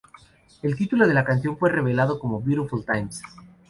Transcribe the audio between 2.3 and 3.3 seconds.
"Beautiful Times".